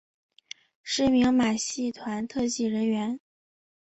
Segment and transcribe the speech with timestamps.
[0.81, 3.19] 是一名马戏团特技人员。